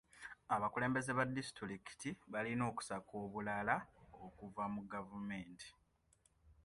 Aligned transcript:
Abakulembeze 0.55 1.11
ba 1.17 1.23
disitulikiti 1.37 2.09
balina 2.31 2.63
okusaka 2.71 3.11
obulala 3.23 3.75
okuva 4.25 4.63
mu 4.73 4.81
gavumenti. 4.91 5.69